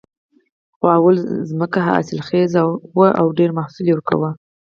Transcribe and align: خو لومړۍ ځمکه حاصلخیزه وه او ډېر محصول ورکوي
خو 0.77 0.85
لومړۍ 0.93 1.17
ځمکه 1.51 1.79
حاصلخیزه 1.87 2.61
وه 2.97 3.09
او 3.19 3.27
ډېر 3.37 3.49
محصول 3.57 3.87
ورکوي 3.91 4.31